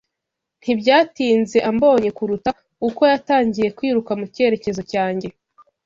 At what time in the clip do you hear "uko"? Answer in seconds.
2.87-3.01